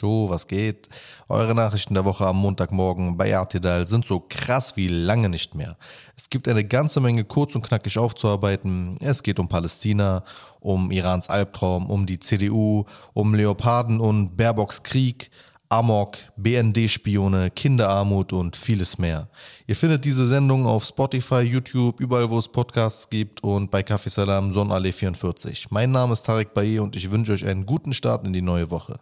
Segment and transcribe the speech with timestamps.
[0.00, 0.88] Scho, was geht?
[1.28, 5.76] Eure Nachrichten der Woche am Montagmorgen bei RTL sind so krass wie lange nicht mehr.
[6.16, 8.96] Es gibt eine ganze Menge kurz und knackig aufzuarbeiten.
[9.00, 10.24] Es geht um Palästina,
[10.60, 15.30] um Irans Albtraum, um die CDU, um Leoparden und Baerbocks Krieg.
[15.72, 19.28] Amok, BND-Spione, Kinderarmut und vieles mehr.
[19.68, 24.08] Ihr findet diese Sendung auf Spotify, YouTube, überall wo es Podcasts gibt und bei Kaffee
[24.08, 25.70] Salam Sonnallee 44.
[25.70, 28.68] Mein Name ist Tarek Baye und ich wünsche euch einen guten Start in die neue
[28.72, 28.98] Woche.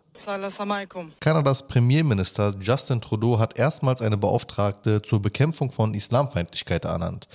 [1.21, 7.29] Kanadas Premierminister Justin Trudeau hat erstmals eine Beauftragte zur Bekämpfung von Islamfeindlichkeit ernannt.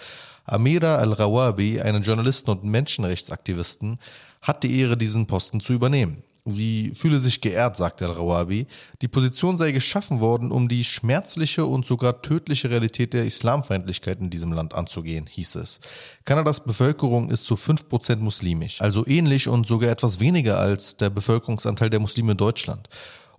[0.46, 3.98] Amira Al-Rawabi, eine Journalistin und Menschenrechtsaktivistin,
[4.44, 6.22] hat die Ehre, diesen Posten zu übernehmen.
[6.46, 8.68] Sie fühle sich geehrt, sagt Al-Rawabi.
[9.02, 14.30] Die Position sei geschaffen worden, um die schmerzliche und sogar tödliche Realität der Islamfeindlichkeit in
[14.30, 15.80] diesem Land anzugehen, hieß es.
[16.26, 21.90] Kanadas Bevölkerung ist zu 5% muslimisch, also ähnlich und sogar etwas weniger als der Bevölkerungsanteil
[21.90, 22.90] der Muslime in Deutschland.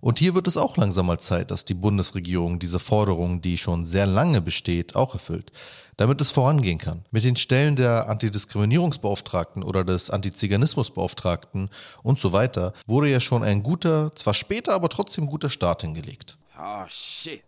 [0.05, 3.87] Und hier wird es auch langsam mal Zeit, dass die Bundesregierung diese Forderung, die schon
[3.87, 5.51] sehr lange besteht, auch erfüllt
[5.97, 7.05] damit es vorangehen kann.
[7.09, 11.69] Mit den Stellen der Antidiskriminierungsbeauftragten oder des Antiziganismusbeauftragten
[12.03, 16.37] und so weiter wurde ja schon ein guter, zwar später, aber trotzdem guter Start hingelegt.
[16.59, 17.41] Oh shit,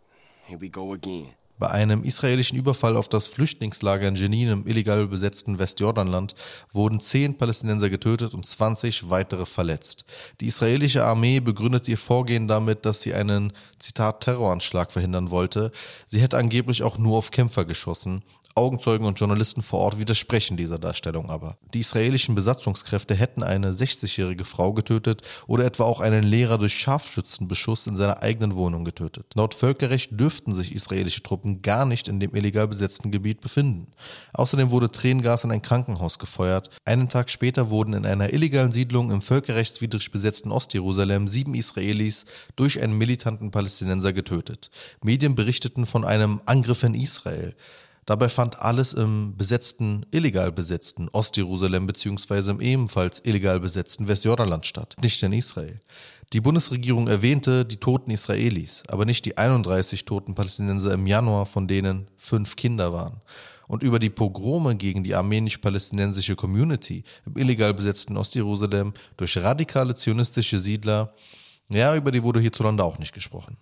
[0.45, 1.27] here we go again.
[1.59, 6.35] Bei einem israelischen Überfall auf das Flüchtlingslager in Jenin im illegal besetzten Westjordanland
[6.71, 10.05] wurden zehn Palästinenser getötet und 20 weitere verletzt.
[10.39, 15.71] Die israelische Armee begründet ihr Vorgehen damit, dass sie einen, Zitat, Terroranschlag verhindern wollte.
[16.07, 18.21] Sie hätte angeblich auch nur auf Kämpfer geschossen.
[18.57, 21.57] Augenzeugen und Journalisten vor Ort widersprechen dieser Darstellung aber.
[21.73, 27.87] Die israelischen Besatzungskräfte hätten eine 60-jährige Frau getötet oder etwa auch einen Lehrer durch Scharfschützenbeschuss
[27.87, 29.27] in seiner eigenen Wohnung getötet.
[29.35, 33.87] Laut Völkerrecht dürften sich israelische Truppen gar nicht in dem illegal besetzten Gebiet befinden.
[34.33, 36.69] Außerdem wurde Tränengas in ein Krankenhaus gefeuert.
[36.83, 42.81] Einen Tag später wurden in einer illegalen Siedlung im völkerrechtswidrig besetzten Ostjerusalem sieben Israelis durch
[42.81, 44.71] einen militanten Palästinenser getötet.
[45.03, 47.55] Medien berichteten von einem Angriff in Israel.
[48.07, 54.95] Dabei fand alles im besetzten, illegal besetzten Ostjerusalem beziehungsweise im ebenfalls illegal besetzten Westjordanland statt,
[55.01, 55.77] nicht in Israel.
[56.31, 61.67] Die Bundesregierung erwähnte die toten Israelis, aber nicht die 31 toten Palästinenser im Januar, von
[61.67, 63.19] denen fünf Kinder waren.
[63.67, 70.59] Und über die Pogrome gegen die armenisch-palästinensische Community im illegal besetzten Ostjerusalem durch radikale zionistische
[70.59, 71.11] Siedler
[71.69, 73.57] ja, über die wurde hierzulande auch nicht gesprochen.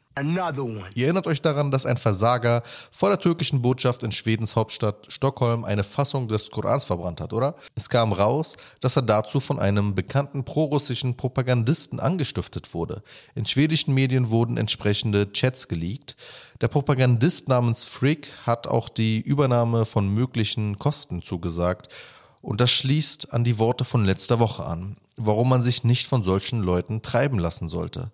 [0.94, 2.62] Ihr erinnert euch daran, dass ein Versager
[2.92, 7.56] vor der türkischen Botschaft in Schwedens Hauptstadt Stockholm eine Fassung des Korans verbrannt hat, oder?
[7.74, 13.02] Es kam raus, dass er dazu von einem bekannten prorussischen Propagandisten angestiftet wurde.
[13.34, 16.16] In schwedischen Medien wurden entsprechende Chats geleakt.
[16.62, 21.90] Der Propagandist namens Frick hat auch die Übernahme von möglichen Kosten zugesagt
[22.46, 26.24] und das schließt an die Worte von letzter Woche an, warum man sich nicht von
[26.24, 28.12] solchen Leuten treiben lassen sollte.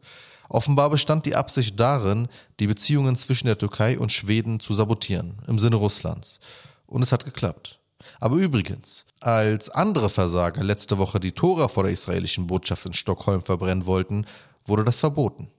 [0.47, 2.29] Offenbar bestand die Absicht darin,
[2.61, 6.39] die Beziehungen zwischen der Türkei und Schweden zu sabotieren, im Sinne Russlands.
[6.87, 7.79] Und es hat geklappt.
[8.21, 13.43] Aber übrigens, als andere Versager letzte Woche die Tora vor der israelischen Botschaft in Stockholm
[13.43, 14.25] verbrennen wollten,
[14.65, 15.49] wurde das verboten.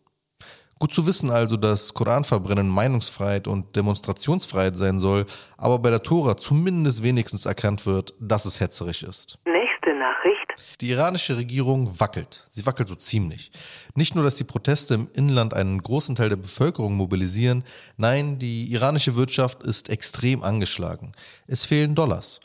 [0.83, 5.27] Gut zu wissen also, dass Koranverbrennen Meinungsfreiheit und Demonstrationsfreiheit sein soll,
[5.57, 9.39] aber bei der Tora zumindest wenigstens erkannt wird, dass es hetzerisch ist.
[9.45, 10.81] Nächste Nachricht.
[10.81, 12.49] Die iranische Regierung wackelt.
[12.51, 13.53] Sie wackelt so ziemlich.
[13.95, 17.63] Nicht nur, dass die Proteste im Inland einen großen Teil der Bevölkerung mobilisieren,
[17.97, 21.13] nein, die iranische Wirtschaft ist extrem angeschlagen.
[21.47, 22.41] Es fehlen Dollars.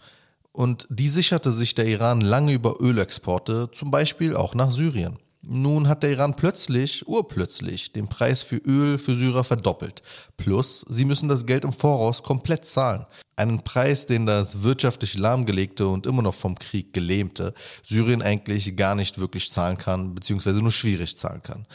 [0.52, 5.18] Und die sicherte sich der Iran lange über Ölexporte, zum Beispiel auch nach Syrien.
[5.50, 10.02] Nun hat der Iran plötzlich, urplötzlich, den Preis für Öl für Syrer verdoppelt.
[10.36, 13.06] Plus, sie müssen das Geld im Voraus komplett zahlen.
[13.38, 18.94] Einen Preis, den das wirtschaftlich lahmgelegte und immer noch vom Krieg gelähmte Syrien eigentlich gar
[18.94, 21.66] nicht wirklich zahlen kann, beziehungsweise nur schwierig zahlen kann.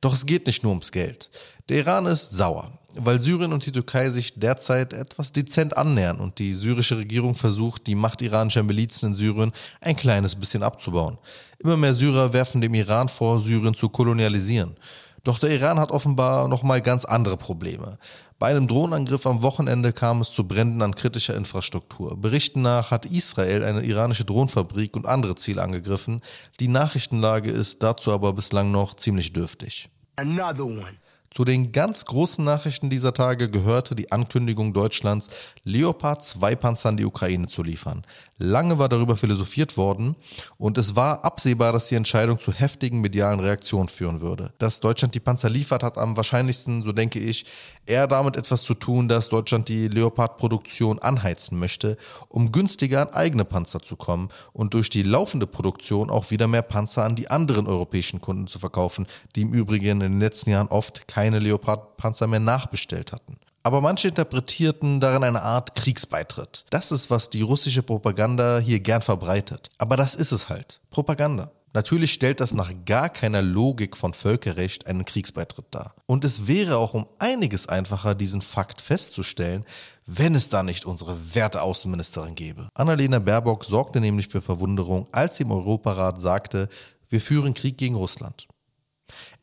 [0.00, 1.30] Doch es geht nicht nur ums Geld.
[1.68, 6.38] Der Iran ist sauer, weil Syrien und die Türkei sich derzeit etwas dezent annähern und
[6.38, 11.18] die syrische Regierung versucht, die Macht iranischer Milizen in Syrien ein kleines bisschen abzubauen.
[11.58, 14.76] Immer mehr Syrer werfen dem Iran vor, Syrien zu kolonialisieren.
[15.24, 17.98] Doch der Iran hat offenbar nochmal ganz andere Probleme.
[18.38, 22.16] Bei einem Drohnenangriff am Wochenende kam es zu Bränden an kritischer Infrastruktur.
[22.16, 26.20] Berichten nach hat Israel eine iranische Drohnenfabrik und andere Ziele angegriffen.
[26.60, 29.88] Die Nachrichtenlage ist dazu aber bislang noch ziemlich dürftig.
[30.16, 30.96] Another one.
[31.36, 35.28] Zu den ganz großen Nachrichten dieser Tage gehörte die Ankündigung Deutschlands,
[35.64, 38.06] Leopard 2 Panzer an die Ukraine zu liefern.
[38.38, 40.16] Lange war darüber philosophiert worden
[40.56, 44.54] und es war absehbar, dass die Entscheidung zu heftigen medialen Reaktionen führen würde.
[44.56, 47.44] Dass Deutschland die Panzer liefert, hat am wahrscheinlichsten, so denke ich,
[47.86, 51.96] eher damit etwas zu tun, dass Deutschland die Leopard-Produktion anheizen möchte,
[52.28, 56.62] um günstiger an eigene Panzer zu kommen und durch die laufende Produktion auch wieder mehr
[56.62, 60.68] Panzer an die anderen europäischen Kunden zu verkaufen, die im Übrigen in den letzten Jahren
[60.68, 63.36] oft keine Leopard-Panzer mehr nachbestellt hatten.
[63.62, 66.64] Aber manche interpretierten darin eine Art Kriegsbeitritt.
[66.70, 69.70] Das ist, was die russische Propaganda hier gern verbreitet.
[69.78, 70.80] Aber das ist es halt.
[70.90, 71.50] Propaganda.
[71.76, 75.94] Natürlich stellt das nach gar keiner Logik von Völkerrecht einen Kriegsbeitritt dar.
[76.06, 79.64] Und es wäre auch um einiges einfacher, diesen Fakt festzustellen,
[80.06, 82.68] wenn es da nicht unsere werte Außenministerin gäbe.
[82.72, 86.70] Annalena Baerbock sorgte nämlich für Verwunderung, als sie im Europarat sagte,
[87.10, 88.48] wir führen Krieg gegen Russland.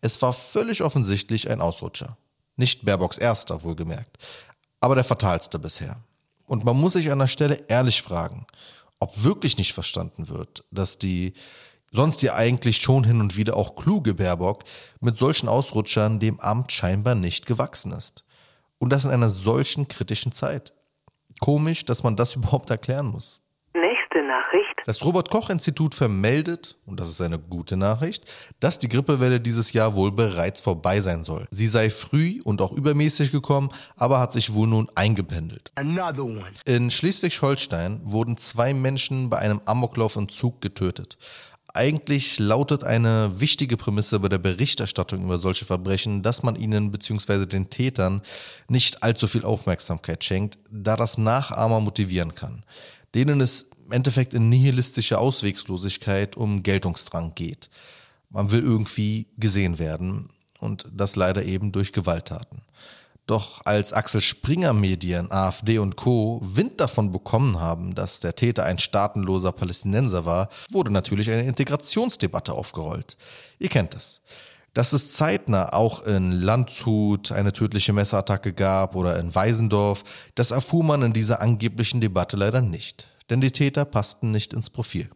[0.03, 2.17] Es war völlig offensichtlich ein Ausrutscher.
[2.57, 4.17] Nicht Baerbocks erster, wohlgemerkt,
[4.81, 5.95] aber der fatalste bisher.
[6.45, 8.45] Und man muss sich an der Stelle ehrlich fragen,
[8.99, 11.31] ob wirklich nicht verstanden wird, dass die
[11.89, 14.65] sonst ja eigentlich schon hin und wieder auch kluge Baerbock
[14.99, 18.25] mit solchen Ausrutschern dem Amt scheinbar nicht gewachsen ist.
[18.79, 20.73] Und das in einer solchen kritischen Zeit.
[21.39, 23.41] Komisch, dass man das überhaupt erklären muss.
[24.13, 24.73] Nächste Nachricht.
[24.85, 28.25] Das Robert Koch Institut vermeldet, und das ist eine gute Nachricht,
[28.59, 31.47] dass die Grippewelle dieses Jahr wohl bereits vorbei sein soll.
[31.51, 35.71] Sie sei früh und auch übermäßig gekommen, aber hat sich wohl nun eingependelt.
[36.65, 41.17] In Schleswig-Holstein wurden zwei Menschen bei einem Amoklauf im Zug getötet.
[41.73, 47.47] Eigentlich lautet eine wichtige Prämisse bei der Berichterstattung über solche Verbrechen, dass man ihnen bzw.
[47.47, 48.21] den Tätern
[48.67, 52.63] nicht allzu viel Aufmerksamkeit schenkt, da das Nachahmer motivieren kann,
[53.15, 57.69] denen es Endeffekt in nihilistische Auswegslosigkeit um Geltungsdrang geht.
[58.29, 60.27] Man will irgendwie gesehen werden
[60.59, 62.61] und das leider eben durch Gewalttaten.
[63.25, 66.41] Doch als Axel Springer Medien, AfD und Co.
[66.43, 72.51] Wind davon bekommen haben, dass der Täter ein staatenloser Palästinenser war, wurde natürlich eine Integrationsdebatte
[72.51, 73.15] aufgerollt.
[73.59, 74.21] Ihr kennt es.
[74.73, 80.03] Dass es zeitnah auch in Landshut eine tödliche Messerattacke gab oder in Weisendorf,
[80.35, 83.07] das erfuhr man in dieser angeblichen Debatte leider nicht.
[83.29, 85.09] Denn die Täter passten nicht ins Profil.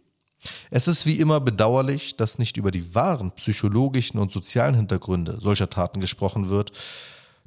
[0.70, 5.70] Es ist wie immer bedauerlich, dass nicht über die wahren psychologischen und sozialen Hintergründe solcher
[5.70, 6.72] Taten gesprochen wird,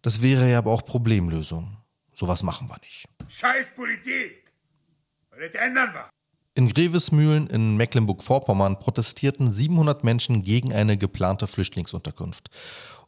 [0.03, 1.77] das wäre ja aber auch Problemlösung.
[2.12, 3.07] Sowas machen wir nicht.
[3.29, 4.53] Scheiß Politik!
[5.31, 6.11] Das ändern wir!
[6.55, 12.51] In Grevesmühlen in Mecklenburg-Vorpommern protestierten 700 Menschen gegen eine geplante Flüchtlingsunterkunft.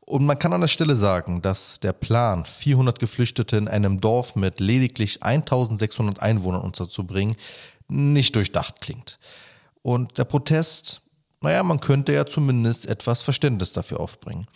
[0.04, 4.34] Und man kann an der Stelle sagen, dass der Plan, 400 Geflüchtete in einem Dorf
[4.34, 7.36] mit lediglich 1600 Einwohnern unterzubringen,
[7.88, 9.18] nicht durchdacht klingt.
[9.82, 11.02] Und der Protest,
[11.40, 14.46] naja, man könnte ja zumindest etwas Verständnis dafür aufbringen.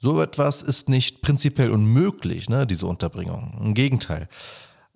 [0.00, 3.58] So etwas ist nicht prinzipiell unmöglich, ne, diese Unterbringung.
[3.60, 4.28] Im Gegenteil.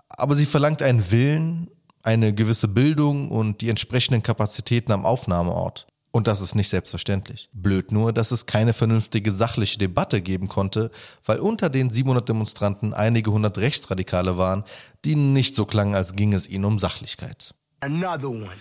[0.09, 1.71] Aber sie verlangt einen Willen,
[2.03, 5.87] eine gewisse Bildung und die entsprechenden Kapazitäten am Aufnahmeort.
[6.15, 7.49] Und das ist nicht selbstverständlich.
[7.53, 10.93] Blöd nur, dass es keine vernünftige sachliche Debatte geben konnte,
[11.25, 14.63] weil unter den 700 Demonstranten einige hundert Rechtsradikale waren,
[15.05, 17.53] die nicht so klangen, als ging es ihnen um Sachlichkeit.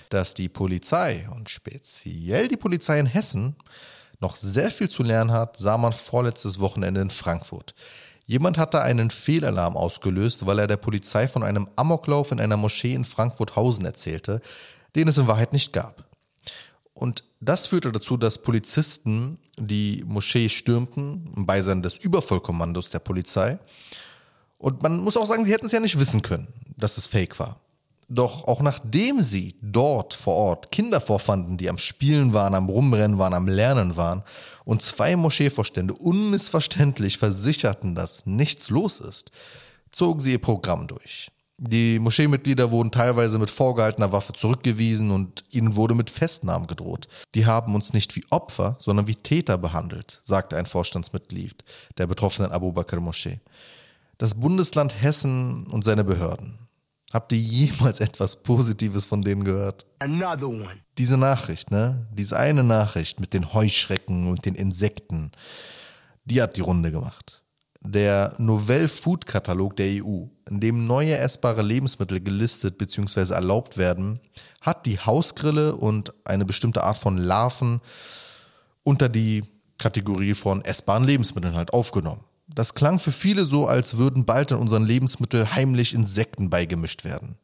[0.10, 3.56] Dass die Polizei und speziell die Polizei in Hessen
[4.20, 7.76] noch sehr viel zu lernen hat, sah man vorletztes Wochenende in Frankfurt.
[8.26, 12.96] Jemand hatte einen Fehlalarm ausgelöst, weil er der Polizei von einem Amoklauf in einer Moschee
[12.96, 14.42] in Frankfurt-Hausen erzählte,
[14.96, 16.04] den es in Wahrheit nicht gab.
[16.94, 23.60] Und das führte dazu, dass Polizisten die Moschee stürmten, im Beisein des Übervollkommandos der Polizei.
[24.58, 26.48] Und man muss auch sagen, sie hätten es ja nicht wissen können,
[26.78, 27.60] dass es fake war.
[28.10, 33.18] Doch auch nachdem sie dort vor Ort Kinder vorfanden, die am Spielen waren, am Rumrennen
[33.18, 34.24] waren, am Lernen waren
[34.66, 39.32] und zwei Moscheevorstände unmissverständlich versicherten, dass nichts los ist,
[39.92, 41.32] zogen sie ihr Programm durch.
[41.66, 47.08] Die Moscheemitglieder wurden teilweise mit vorgehaltener Waffe zurückgewiesen und ihnen wurde mit Festnahmen gedroht.
[47.36, 51.64] Die haben uns nicht wie Opfer, sondern wie Täter behandelt, sagte ein Vorstandsmitglied
[51.98, 53.40] der betroffenen Abu Bakr Moschee.
[54.18, 56.60] Das Bundesland Hessen und seine Behörden
[57.14, 59.86] Habt ihr jemals etwas Positives von denen gehört?
[60.00, 60.80] Another one.
[60.98, 62.08] Diese Nachricht, ne?
[62.12, 65.32] Diese eine Nachricht mit den Heuschrecken und den Insekten,
[66.26, 67.43] die hat die Runde gemacht.
[67.86, 73.34] Der Novell Food Katalog der EU, in dem neue essbare Lebensmittel gelistet bzw.
[73.34, 74.20] erlaubt werden,
[74.62, 77.82] hat die Hausgrille und eine bestimmte Art von Larven
[78.84, 79.44] unter die
[79.80, 82.24] Kategorie von essbaren Lebensmitteln halt aufgenommen.
[82.48, 87.36] Das klang für viele so, als würden bald in unseren Lebensmitteln heimlich Insekten beigemischt werden.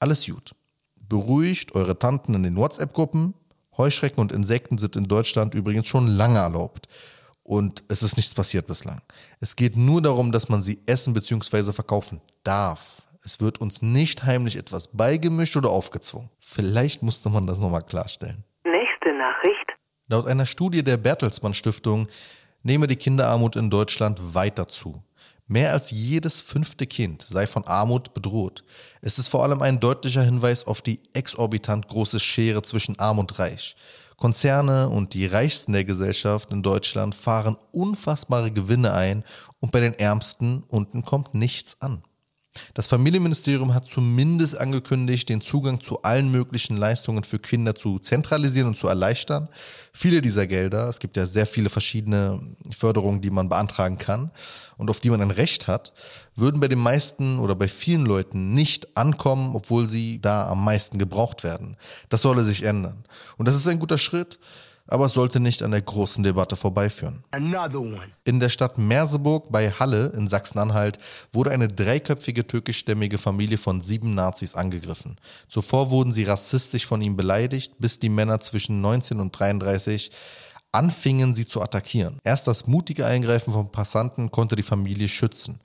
[0.00, 0.54] Alles gut.
[0.96, 3.34] Beruhigt eure Tanten in den WhatsApp-Gruppen.
[3.76, 6.88] Heuschrecken und Insekten sind in Deutschland übrigens schon lange erlaubt.
[7.44, 9.00] Und es ist nichts passiert bislang.
[9.38, 11.72] Es geht nur darum, dass man sie essen bzw.
[11.72, 13.02] verkaufen darf.
[13.22, 16.30] Es wird uns nicht heimlich etwas beigemischt oder aufgezwungen.
[16.40, 18.44] Vielleicht musste man das nochmal klarstellen.
[18.64, 19.72] Nächste Nachricht.
[20.08, 22.08] Laut einer Studie der Bertelsmann Stiftung
[22.62, 25.02] nehme die Kinderarmut in Deutschland weiter zu.
[25.46, 28.64] Mehr als jedes fünfte Kind sei von Armut bedroht.
[29.02, 33.38] Es ist vor allem ein deutlicher Hinweis auf die exorbitant große Schere zwischen Arm und
[33.38, 33.76] Reich.
[34.24, 39.22] Konzerne und die Reichsten der Gesellschaft in Deutschland fahren unfassbare Gewinne ein
[39.60, 42.02] und bei den Ärmsten unten kommt nichts an.
[42.74, 48.68] Das Familienministerium hat zumindest angekündigt, den Zugang zu allen möglichen Leistungen für Kinder zu zentralisieren
[48.68, 49.48] und zu erleichtern.
[49.92, 52.40] Viele dieser Gelder, es gibt ja sehr viele verschiedene
[52.76, 54.30] Förderungen, die man beantragen kann
[54.76, 55.92] und auf die man ein Recht hat,
[56.36, 60.98] würden bei den meisten oder bei vielen Leuten nicht ankommen, obwohl sie da am meisten
[60.98, 61.76] gebraucht werden.
[62.08, 63.04] Das solle sich ändern.
[63.36, 64.38] Und das ist ein guter Schritt
[64.86, 67.24] aber es sollte nicht an der großen Debatte vorbeiführen.
[68.24, 70.98] In der Stadt Merseburg bei Halle in Sachsen-Anhalt
[71.32, 75.16] wurde eine dreiköpfige türkischstämmige Familie von sieben Nazis angegriffen.
[75.48, 80.10] Zuvor wurden sie rassistisch von ihm beleidigt, bis die Männer zwischen 19 und 33
[80.72, 82.18] anfingen, sie zu attackieren.
[82.24, 85.60] Erst das mutige Eingreifen von Passanten konnte die Familie schützen.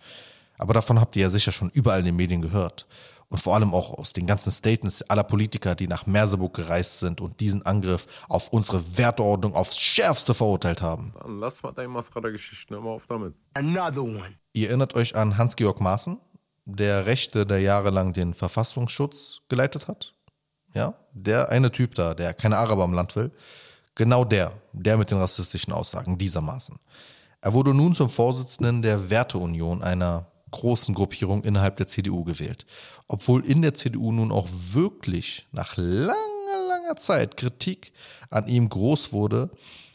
[0.60, 2.86] Aber davon habt ihr ja sicher schon überall in den Medien gehört
[3.30, 7.22] und vor allem auch aus den ganzen Statements aller Politiker, die nach Merseburg gereist sind
[7.22, 11.14] und diesen Angriff auf unsere Werteordnung aufs Schärfste verurteilt haben.
[11.22, 13.36] Dann lass mal deine Mascara-Geschichten immer auf damit.
[13.54, 14.34] Another one.
[14.54, 16.20] Ihr erinnert euch an Hans-Georg Maaßen,
[16.66, 20.14] der Rechte, der jahrelang den Verfassungsschutz geleitet hat?
[20.74, 23.32] Ja, der eine Typ da, der keine Araber im Land will.
[23.96, 26.78] Genau der, der mit den rassistischen Aussagen, dieser Maaßen.
[27.42, 32.66] Er wurde nun zum Vorsitzenden der Werteunion, einer großen Gruppierung innerhalb der CDU gewählt.
[33.08, 37.92] Obwohl in der CDU nun auch wirklich nach langer, langer Zeit Kritik
[38.30, 39.50] an ihm groß wurde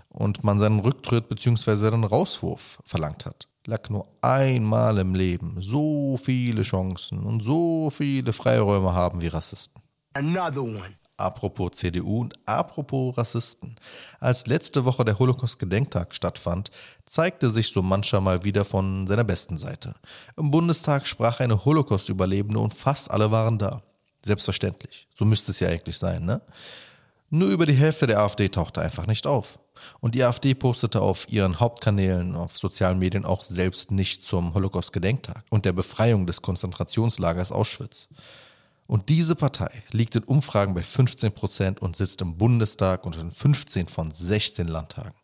[0.08, 1.74] und man seinen Rücktritt bzw.
[1.74, 3.48] seinen Rauswurf verlangt hat.
[3.66, 9.82] Lag nur einmal im Leben so viele Chancen und so viele Freiräume haben wie Rassisten.
[10.12, 10.94] Another one.
[11.16, 13.76] Apropos CDU und apropos Rassisten.
[14.18, 16.72] Als letzte Woche der Holocaust-Gedenktag stattfand,
[17.06, 19.94] zeigte sich so mancher mal wieder von seiner besten Seite.
[20.36, 23.82] Im Bundestag sprach eine Holocaust-Überlebende und fast alle waren da.
[24.26, 25.06] Selbstverständlich.
[25.14, 26.40] So müsste es ja eigentlich sein, ne?
[27.30, 29.58] Nur über die Hälfte der AfD tauchte einfach nicht auf.
[30.00, 35.44] Und die AfD postete auf ihren Hauptkanälen auf sozialen Medien auch selbst nicht zum Holocaust-Gedenktag
[35.50, 38.08] und der Befreiung des Konzentrationslagers Auschwitz.
[38.86, 43.30] Und diese Partei liegt in Umfragen bei 15 Prozent und sitzt im Bundestag und in
[43.30, 45.14] 15 von 16 Landtagen.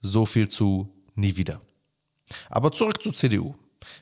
[0.00, 1.60] So viel zu nie wieder.
[2.48, 3.54] Aber zurück zur CDU.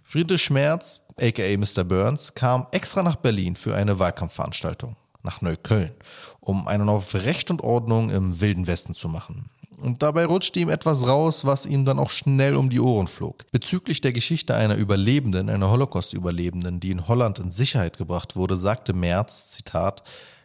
[0.02, 1.84] Friedrich Schmerz, aka Mr.
[1.84, 5.92] Burns, kam extra nach Berlin für eine Wahlkampfveranstaltung, nach Neukölln,
[6.40, 9.50] um einen auf Recht und Ordnung im Wilden Westen zu machen.
[9.84, 13.44] Und dabei rutschte ihm etwas raus, was ihm dann auch schnell um die Ohren flog.
[13.52, 18.94] Bezüglich der Geschichte einer Überlebenden, einer Holocaust-Überlebenden, die in Holland in Sicherheit gebracht wurde, sagte
[18.94, 20.02] Merz, Zitat,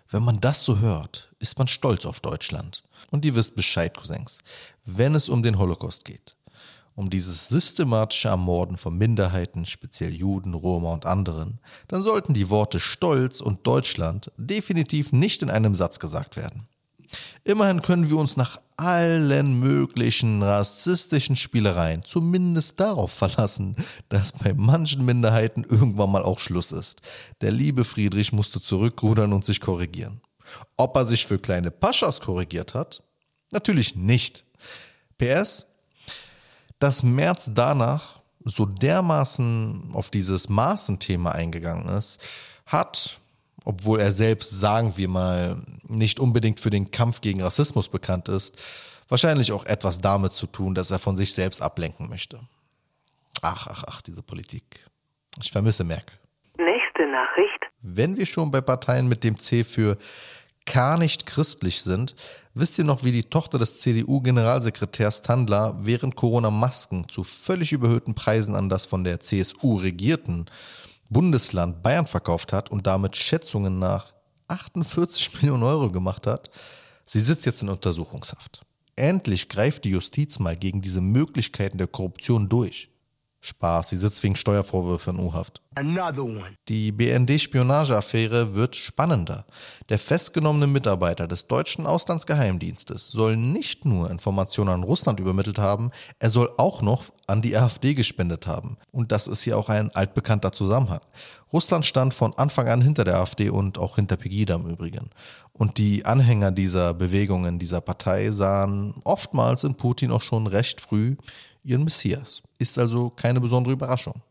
[0.09, 2.83] wenn man das so hört, ist man stolz auf Deutschland.
[3.11, 4.39] Und ihr wisst Bescheid, Cousins.
[4.83, 6.35] Wenn es um den Holocaust geht,
[6.95, 12.81] um dieses systematische Ermorden von Minderheiten, speziell Juden, Roma und anderen, dann sollten die Worte
[12.81, 16.68] Stolz und Deutschland definitiv nicht in einem Satz gesagt werden.
[17.43, 23.75] Immerhin können wir uns nach allen möglichen rassistischen Spielereien zumindest darauf verlassen,
[24.09, 27.01] dass bei manchen Minderheiten irgendwann mal auch Schluss ist.
[27.41, 30.21] Der liebe Friedrich musste zurückrudern und sich korrigieren.
[30.77, 33.03] Ob er sich für kleine Paschas korrigiert hat?
[33.51, 34.45] Natürlich nicht.
[35.17, 35.65] PS,
[36.79, 42.19] dass Merz danach so dermaßen auf dieses Maßenthema eingegangen ist,
[42.65, 43.19] hat
[43.65, 48.61] obwohl er selbst, sagen wir mal, nicht unbedingt für den Kampf gegen Rassismus bekannt ist,
[49.09, 52.39] wahrscheinlich auch etwas damit zu tun, dass er von sich selbst ablenken möchte.
[53.41, 54.85] Ach, ach, ach, diese Politik.
[55.41, 56.17] Ich vermisse Merkel.
[56.57, 57.65] Nächste Nachricht.
[57.81, 59.97] Wenn wir schon bei Parteien mit dem C für
[60.65, 62.15] gar nicht christlich sind,
[62.53, 68.13] wisst ihr noch, wie die Tochter des CDU-Generalsekretärs Tandler während Corona Masken zu völlig überhöhten
[68.13, 70.45] Preisen an das von der CSU regierten
[71.09, 74.13] Bundesland Bayern verkauft hat und damit Schätzungen nach
[74.47, 76.49] 48 Millionen Euro gemacht hat.
[77.05, 78.61] Sie sitzt jetzt in Untersuchungshaft.
[78.95, 82.89] Endlich greift die Justiz mal gegen diese Möglichkeiten der Korruption durch.
[83.41, 85.61] Spaß, sie sitzt wegen Steuervorwürfen in U-Haft.
[86.67, 89.45] Die BND-Spionageaffäre wird spannender.
[89.87, 96.29] Der festgenommene Mitarbeiter des deutschen Auslandsgeheimdienstes soll nicht nur Informationen an Russland übermittelt haben, er
[96.29, 98.77] soll auch noch an die AfD gespendet haben.
[98.91, 101.01] Und das ist ja auch ein altbekannter Zusammenhang.
[101.53, 105.09] Russland stand von Anfang an hinter der AfD und auch hinter Pegida im Übrigen.
[105.53, 111.15] Und die Anhänger dieser Bewegungen, dieser Partei sahen oftmals in Putin auch schon recht früh
[111.63, 112.41] ihren Messias.
[112.57, 114.21] Ist also keine besondere Überraschung.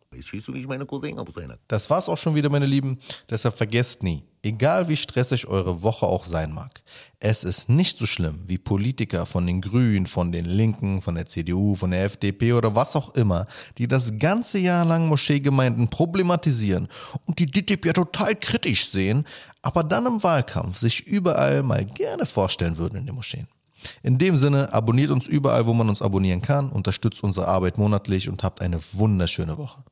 [1.69, 2.99] Das war's auch schon wieder, meine Lieben.
[3.31, 6.83] Deshalb vergesst nie, egal wie stressig eure Woche auch sein mag,
[7.21, 11.27] es ist nicht so schlimm, wie Politiker von den Grünen, von den Linken, von der
[11.27, 16.89] CDU, von der FDP oder was auch immer, die das ganze Jahr lang Moscheegemeinden problematisieren
[17.27, 19.25] und die DITIB ja total kritisch sehen,
[19.63, 23.47] aber dann im Wahlkampf sich überall mal gerne vorstellen würden in den Moscheen.
[24.03, 28.29] In dem Sinne, abonniert uns überall, wo man uns abonnieren kann, unterstützt unsere Arbeit monatlich
[28.29, 29.83] und habt eine wunderschöne Woche.